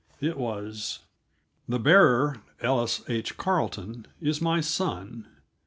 [0.19, 1.01] It was:
[1.69, 3.37] The bearer, Ellis H.
[3.37, 5.27] Carleton, is my son.